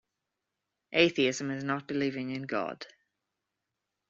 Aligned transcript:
Atheism 0.93 1.51
is 1.51 1.63
not 1.63 1.87
believing 1.87 2.31
in 2.31 2.47
God... 2.47 2.87